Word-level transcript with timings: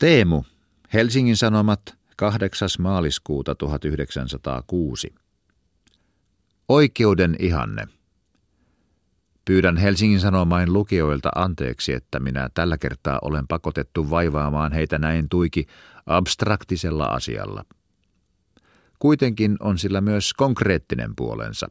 Teemu, 0.00 0.42
Helsingin 0.92 1.36
Sanomat, 1.36 1.80
8. 2.16 2.68
maaliskuuta 2.78 3.54
1906. 3.54 5.14
Oikeuden 6.68 7.36
ihanne. 7.38 7.86
Pyydän 9.44 9.76
Helsingin 9.76 10.20
Sanomain 10.20 10.72
lukijoilta 10.72 11.28
anteeksi, 11.34 11.92
että 11.92 12.20
minä 12.20 12.50
tällä 12.54 12.78
kertaa 12.78 13.18
olen 13.22 13.46
pakotettu 13.48 14.10
vaivaamaan 14.10 14.72
heitä 14.72 14.98
näin 14.98 15.28
tuiki 15.28 15.66
abstraktisella 16.06 17.04
asialla. 17.04 17.64
Kuitenkin 18.98 19.56
on 19.60 19.78
sillä 19.78 20.00
myös 20.00 20.34
konkreettinen 20.34 21.16
puolensa. 21.16 21.70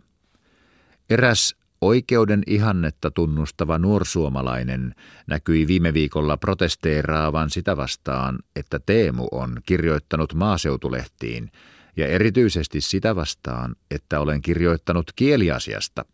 Eräs 1.09 1.55
Oikeuden 1.81 2.43
ihannetta 2.47 3.11
tunnustava 3.11 3.77
nuorsuomalainen 3.77 4.95
näkyi 5.27 5.67
viime 5.67 5.93
viikolla 5.93 6.37
protesteeraavan 6.37 7.49
sitä 7.49 7.77
vastaan, 7.77 8.39
että 8.55 8.79
Teemu 8.85 9.27
on 9.31 9.61
kirjoittanut 9.65 10.33
maaseutulehtiin, 10.33 11.51
ja 11.97 12.07
erityisesti 12.07 12.81
sitä 12.81 13.15
vastaan, 13.15 13.75
että 13.91 14.19
olen 14.19 14.41
kirjoittanut 14.41 15.11
kieliasiasta. 15.15 16.05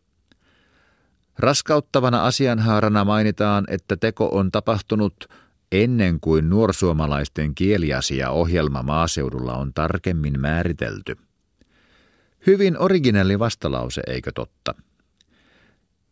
Raskauttavana 1.40 2.26
asianhaarana 2.26 3.06
mainitaan, 3.06 3.66
että 3.68 3.98
teko 3.98 4.30
on 4.32 4.52
tapahtunut 4.52 5.28
ennen 5.72 6.20
kuin 6.20 6.50
nuorsuomalaisten 6.50 7.56
kieliasia-ohjelma 7.56 8.84
maaseudulla 8.84 9.54
on 9.54 9.74
tarkemmin 9.74 10.40
määritelty. 10.40 11.16
Hyvin 12.48 12.80
originelli 12.80 13.40
vastalause, 13.40 14.02
eikö 14.08 14.32
totta? 14.36 14.76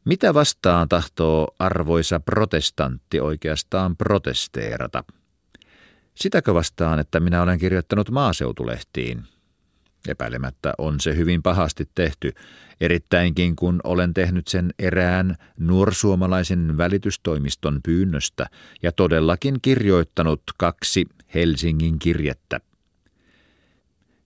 Mitä 0.05 0.33
vastaan 0.33 0.89
tahtoo 0.89 1.55
arvoisa 1.59 2.19
protestantti 2.19 3.19
oikeastaan 3.19 3.97
protesteerata? 3.97 5.03
Sitäkö 6.15 6.53
vastaan, 6.53 6.99
että 6.99 7.19
minä 7.19 7.41
olen 7.41 7.59
kirjoittanut 7.59 8.09
maaseutulehtiin? 8.09 9.23
Epäilemättä 10.07 10.73
on 10.77 10.99
se 10.99 11.15
hyvin 11.15 11.43
pahasti 11.43 11.89
tehty, 11.95 12.33
erittäinkin 12.81 13.55
kun 13.55 13.79
olen 13.83 14.13
tehnyt 14.13 14.47
sen 14.47 14.73
erään 14.79 15.35
nuorsuomalaisen 15.59 16.77
välitystoimiston 16.77 17.79
pyynnöstä 17.83 18.49
ja 18.81 18.91
todellakin 18.91 19.61
kirjoittanut 19.61 20.41
kaksi 20.57 21.05
Helsingin 21.33 21.99
kirjettä. 21.99 22.59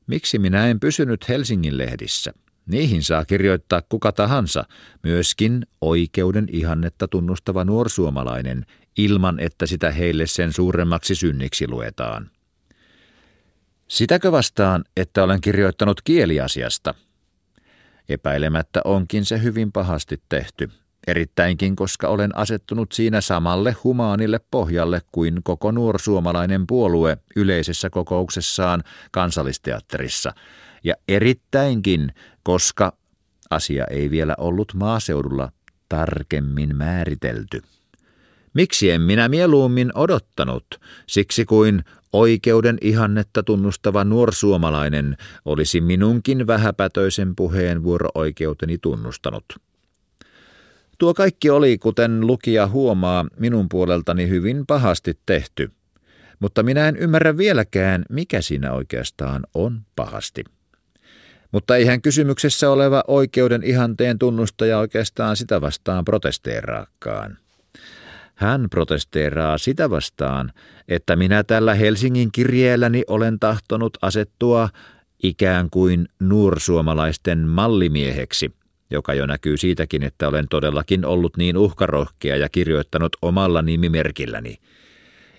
Miksi 0.07 0.39
minä 0.39 0.67
en 0.67 0.79
pysynyt 0.79 1.29
Helsingin 1.29 1.77
lehdissä? 1.77 2.33
Niihin 2.67 3.03
saa 3.03 3.25
kirjoittaa 3.25 3.81
kuka 3.89 4.11
tahansa, 4.11 4.63
myöskin 5.03 5.67
oikeuden 5.81 6.47
ihannetta 6.51 7.07
tunnustava 7.07 7.63
nuorsuomalainen, 7.63 8.65
ilman 8.97 9.39
että 9.39 9.65
sitä 9.65 9.91
heille 9.91 10.27
sen 10.27 10.53
suuremmaksi 10.53 11.15
synniksi 11.15 11.67
luetaan. 11.67 12.29
Sitäkö 13.87 14.31
vastaan, 14.31 14.83
että 14.97 15.23
olen 15.23 15.41
kirjoittanut 15.41 16.01
kieliasiasta? 16.01 16.93
Epäilemättä 18.09 18.81
onkin 18.85 19.25
se 19.25 19.41
hyvin 19.43 19.71
pahasti 19.71 20.21
tehty, 20.29 20.69
erittäinkin 21.07 21.75
koska 21.75 22.07
olen 22.07 22.37
asettunut 22.37 22.91
siinä 22.91 23.21
samalle 23.21 23.75
humaanille 23.83 24.39
pohjalle 24.51 25.01
kuin 25.11 25.43
koko 25.43 25.71
nuorsuomalainen 25.71 26.67
puolue 26.67 27.17
yleisessä 27.35 27.89
kokouksessaan 27.89 28.83
kansallisteatterissa– 29.11 30.33
ja 30.83 30.95
erittäinkin, 31.07 32.13
koska 32.47 32.93
asia 33.49 33.85
ei 33.89 34.09
vielä 34.09 34.35
ollut 34.37 34.73
maaseudulla 34.73 35.51
tarkemmin 35.89 36.75
määritelty. 36.75 37.61
Miksi 38.53 38.91
en 38.91 39.01
minä 39.01 39.29
mieluummin 39.29 39.91
odottanut, 39.95 40.65
siksi 41.07 41.45
kuin 41.45 41.83
oikeuden 42.13 42.77
ihannetta 42.81 43.43
tunnustava 43.43 44.03
nuorsuomalainen 44.03 45.17
olisi 45.45 45.81
minunkin 45.81 46.47
vähäpätöisen 46.47 47.35
puheenvuoro-oikeuteni 47.35 48.77
tunnustanut. 48.77 49.45
Tuo 50.97 51.13
kaikki 51.13 51.49
oli, 51.49 51.77
kuten 51.77 52.27
lukija 52.27 52.67
huomaa, 52.67 53.25
minun 53.39 53.69
puoleltani 53.69 54.29
hyvin 54.29 54.65
pahasti 54.67 55.19
tehty, 55.25 55.71
mutta 56.39 56.63
minä 56.63 56.87
en 56.87 56.97
ymmärrä 56.97 57.37
vieläkään, 57.37 58.05
mikä 58.09 58.41
siinä 58.41 58.73
oikeastaan 58.73 59.43
on 59.53 59.81
pahasti. 59.95 60.56
Mutta 61.51 61.75
eihän 61.75 62.01
kysymyksessä 62.01 62.69
oleva 62.69 63.03
oikeuden 63.07 63.63
ihanteen 63.63 64.19
tunnustaja 64.19 64.79
oikeastaan 64.79 65.35
sitä 65.35 65.61
vastaan 65.61 66.05
protesteeraakaan. 66.05 67.37
Hän 68.35 68.67
protesteeraa 68.69 69.57
sitä 69.57 69.89
vastaan, 69.89 70.53
että 70.87 71.15
minä 71.15 71.43
tällä 71.43 71.73
Helsingin 71.73 72.31
kirjeelläni 72.31 73.03
olen 73.07 73.39
tahtonut 73.39 73.97
asettua 74.01 74.69
ikään 75.23 75.69
kuin 75.69 76.07
nuorsuomalaisten 76.19 77.39
mallimieheksi, 77.39 78.51
joka 78.91 79.13
jo 79.13 79.25
näkyy 79.25 79.57
siitäkin, 79.57 80.03
että 80.03 80.27
olen 80.27 80.45
todellakin 80.49 81.05
ollut 81.05 81.37
niin 81.37 81.57
uhkarohkea 81.57 82.35
ja 82.35 82.49
kirjoittanut 82.49 83.15
omalla 83.21 83.61
nimimerkilläni– 83.61 84.57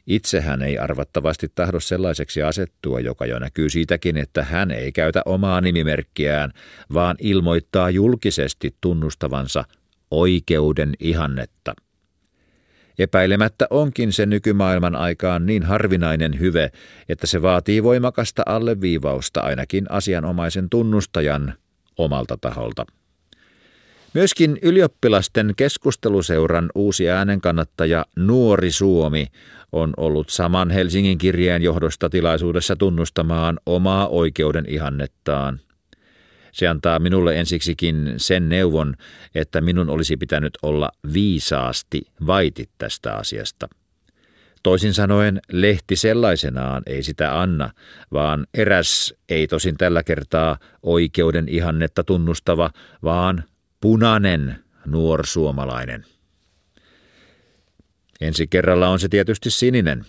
Itsehän 0.09 0.63
ei 0.63 0.79
arvattavasti 0.79 1.53
tahdo 1.55 1.81
sellaiseksi 1.81 2.43
asettua, 2.43 3.01
joka 3.01 3.27
jo 3.27 3.39
näkyy 3.39 3.71
siitäkin, 3.71 4.17
että 4.17 4.45
hän 4.45 4.71
ei 4.71 4.93
käytä 4.93 5.23
omaa 5.27 5.61
nimimerkkiään, 5.61 6.53
vaan 6.95 7.17
ilmoittaa 7.21 7.91
julkisesti 7.91 8.75
tunnustavansa 8.81 9.65
oikeuden 10.11 10.95
ihannetta. 11.01 11.75
Epäilemättä 12.99 13.67
onkin 13.71 14.13
se 14.13 14.27
nykymaailman 14.27 14.97
aikaan 14.97 15.47
niin 15.47 15.63
harvinainen 15.63 16.41
hyve, 16.41 16.71
että 17.09 17.27
se 17.27 17.43
vaatii 17.43 17.83
voimakasta 17.83 18.43
alleviivausta 18.47 19.41
ainakin 19.41 19.87
asianomaisen 19.89 20.71
tunnustajan 20.71 21.55
omalta 21.99 22.39
taholta. 22.41 22.87
Myöskin 24.15 24.59
ylioppilasten 24.63 25.53
keskusteluseuran 25.57 26.71
uusi 26.75 27.11
äänenkannattaja 27.11 28.07
Nuori 28.17 28.71
Suomi 28.71 29.27
on 29.73 29.95
ollut 29.97 30.29
saman 30.29 30.71
Helsingin 30.71 31.19
kirjeen 31.19 31.63
johdosta 31.63 32.11
tilaisuudessa 32.11 32.77
tunnustamaan 32.77 33.59
omaa 33.67 34.09
oikeuden 34.09 34.65
ihannettaan. 34.69 35.61
Se 36.53 36.69
antaa 36.69 36.99
minulle 36.99 37.39
ensiksikin 37.39 38.15
sen 38.17 38.49
neuvon, 38.49 38.95
että 39.35 39.61
minun 39.61 39.91
olisi 39.91 40.17
pitänyt 40.17 40.59
olla 40.63 40.91
viisaasti 41.13 42.03
vaitit 42.27 42.71
tästä 42.79 43.15
asiasta. 43.15 43.69
Toisin 44.63 44.95
sanoen 44.95 45.41
lehti 45.53 45.97
sellaisenaan 45.97 46.83
ei 46.87 47.03
sitä 47.03 47.41
anna, 47.41 47.71
vaan 48.13 48.47
eräs, 48.55 49.15
ei 49.29 49.47
tosin 49.47 49.77
tällä 49.77 50.03
kertaa 50.03 50.59
oikeuden 50.83 51.49
ihannetta 51.49 52.05
tunnustava, 52.05 52.71
vaan 53.03 53.45
punainen 53.81 54.57
nuorsuomalainen. 54.87 56.05
Ensi 58.21 58.47
kerralla 58.47 58.89
on 58.89 59.01
se 59.01 59.09
tietysti 59.09 59.51
sininen. 59.51 60.05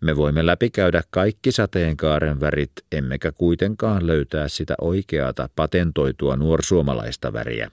Me 0.00 0.16
voimme 0.16 0.46
läpikäydä 0.46 1.02
kaikki 1.10 1.52
sateenkaaren 1.52 2.40
värit, 2.40 2.72
emmekä 2.92 3.32
kuitenkaan 3.32 4.06
löytää 4.06 4.48
sitä 4.48 4.74
oikeata 4.80 5.48
patentoitua 5.56 6.36
nuorsuomalaista 6.36 7.32
väriä. 7.32 7.70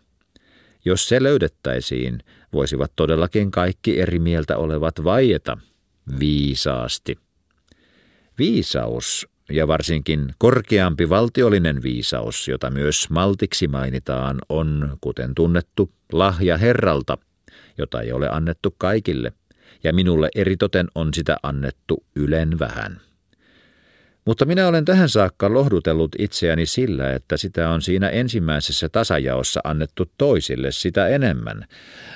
Jos 0.86 1.10
se 1.10 1.24
löydettäisiin, 1.24 2.20
voisivat 2.54 2.92
todellakin 2.96 3.52
kaikki 3.52 4.02
eri 4.02 4.20
mieltä 4.20 4.58
olevat 4.58 5.04
vaieta 5.04 5.58
viisaasti. 6.20 7.18
Viisaus 8.38 9.28
ja 9.50 9.68
varsinkin 9.68 10.34
korkeampi 10.38 11.10
valtiollinen 11.10 11.84
viisaus, 11.84 12.48
jota 12.48 12.70
myös 12.70 13.10
maltiksi 13.10 13.68
mainitaan, 13.68 14.40
on, 14.50 14.98
kuten 15.02 15.36
tunnettu, 15.36 15.92
lahja 16.12 16.58
Herralta, 16.58 17.18
jota 17.78 18.02
ei 18.02 18.12
ole 18.12 18.30
annettu 18.30 18.76
kaikille, 18.78 19.34
ja 19.84 19.94
minulle 19.94 20.30
eritoten 20.36 20.88
on 20.96 21.14
sitä 21.14 21.38
annettu 21.44 22.04
ylen 22.16 22.60
vähän. 22.60 23.02
Mutta 24.26 24.46
minä 24.46 24.68
olen 24.68 24.86
tähän 24.86 25.10
saakka 25.10 25.54
lohdutellut 25.54 26.16
itseäni 26.20 26.66
sillä, 26.66 27.14
että 27.14 27.38
sitä 27.38 27.70
on 27.70 27.82
siinä 27.82 28.10
ensimmäisessä 28.10 28.90
tasajaossa 28.90 29.60
annettu 29.64 30.12
toisille 30.18 30.72
sitä 30.72 31.08
enemmän, 31.08 31.66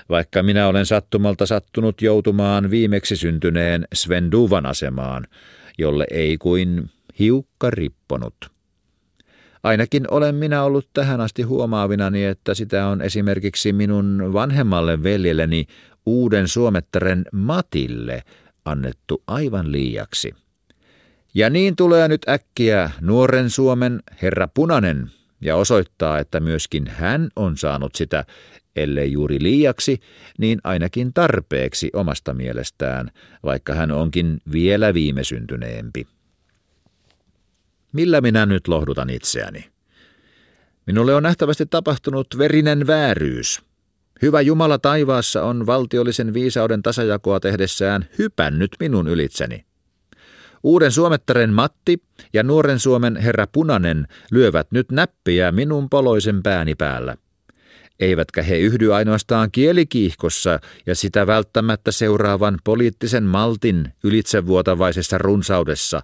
vaikka 0.09 0.44
minä 0.44 0.68
olen 0.68 0.86
sattumalta 0.86 1.45
sattunut 1.45 2.01
joutumaan 2.01 2.69
viimeksi 2.69 3.15
syntyneen 3.15 3.88
Sven 3.94 4.31
Duvan 4.31 4.65
asemaan, 4.65 5.27
jolle 5.77 6.06
ei 6.12 6.38
kuin 6.38 6.89
hiukka 7.19 7.69
ripponut. 7.69 8.56
Ainakin 9.68 10.04
olen 10.12 10.36
minä 10.36 10.64
ollut 10.64 10.90
tähän 10.94 11.22
asti 11.22 11.44
huomaavinani, 11.44 12.25
että 12.25 12.54
sitä 12.54 12.88
on 12.88 13.02
esimerkiksi 13.02 13.74
minun 13.74 14.34
vanhemmalle 14.34 15.04
veljelleni 15.04 15.66
uuden 16.06 16.48
suomettaren 16.48 17.25
Matille 17.31 18.24
annettu 18.66 19.24
aivan 19.28 19.72
liiaksi. 19.72 20.36
Ja 21.34 21.50
niin 21.50 21.75
tulee 21.75 22.08
nyt 22.08 22.30
äkkiä 22.30 22.92
nuoren 23.02 23.50
Suomen 23.50 24.00
herra 24.22 24.48
Punanen, 24.54 25.12
ja 25.42 25.56
osoittaa, 25.56 26.20
että 26.20 26.40
myöskin 26.40 26.88
hän 26.88 27.30
on 27.36 27.58
saanut 27.58 27.96
sitä, 27.96 28.25
ellei 28.75 29.12
juuri 29.12 29.38
liiaksi, 29.42 30.00
niin 30.38 30.60
ainakin 30.63 31.13
tarpeeksi 31.13 31.90
omasta 31.94 32.34
mielestään, 32.34 33.12
vaikka 33.44 33.74
hän 33.74 33.92
onkin 33.92 34.38
vielä 34.52 34.94
viimesyntyneempi. 34.94 36.08
Millä 37.94 38.22
minä 38.22 38.45
nyt 38.45 38.68
lohdutan 38.68 39.10
itseäni? 39.10 39.69
Minulle 40.86 41.16
on 41.16 41.24
nähtävästi 41.24 41.66
tapahtunut 41.66 42.28
verinen 42.38 42.88
vääryys. 42.88 43.62
Hyvä 44.22 44.42
Jumala 44.42 44.78
taivaassa 44.78 45.44
on 45.44 45.66
valtiollisen 45.66 46.34
viisauden 46.34 46.84
tasajakoa 46.84 47.39
tehdessään 47.39 48.06
hypännyt 48.18 48.72
minun 48.80 49.07
ylitseni. 49.07 49.66
Uuden 50.63 50.92
suomettaren 50.92 51.54
Matti 51.54 52.04
ja 52.34 52.44
nuoren 52.44 52.80
Suomen 52.80 53.16
herra 53.16 53.48
Punanen 53.48 54.07
lyövät 54.31 54.68
nyt 54.72 54.92
näppiä 54.92 55.51
minun 55.51 55.89
poloisen 55.89 56.44
pääni 56.44 56.75
päällä. 56.75 57.18
Eivätkä 58.00 58.42
he 58.42 58.57
yhdy 58.57 58.94
ainoastaan 58.94 59.51
kielikiihkossa 59.51 60.60
ja 60.86 60.95
sitä 60.95 61.28
välttämättä 61.28 61.92
seuraavan 61.92 62.60
poliittisen 62.63 63.24
maltin 63.24 63.94
ylitsevuotavaisessa 64.04 65.18
runsaudessa, 65.18 66.01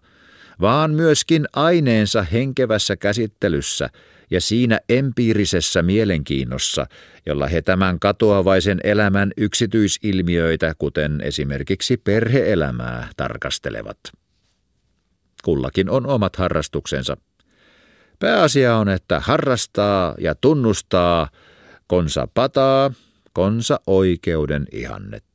vaan 0.61 0.91
myöskin 0.91 1.45
aineensa 1.53 2.23
henkevässä 2.23 2.95
käsittelyssä 2.95 3.89
ja 4.31 4.41
siinä 4.41 4.79
empiirisessä 4.89 5.81
mielenkiinnossa, 5.81 6.85
jolla 7.25 7.47
he 7.47 7.61
tämän 7.61 7.99
katoavaisen 7.99 8.79
elämän 8.83 9.31
yksityisilmiöitä, 9.37 10.73
kuten 10.77 11.21
esimerkiksi 11.21 11.97
perheelämää, 11.97 13.09
tarkastelevat. 13.17 13.97
Kullakin 15.43 15.89
on 15.89 16.07
omat 16.07 16.35
harrastuksensa. 16.35 17.17
Pääasia 18.19 18.77
on, 18.77 18.89
että 18.89 19.19
harrastaa 19.19 20.15
ja 20.19 20.35
tunnustaa 20.35 21.29
konsa 21.87 22.27
pataa, 22.33 22.91
konsa 23.33 23.79
oikeuden 23.87 24.67
ihannetta. 24.71 25.32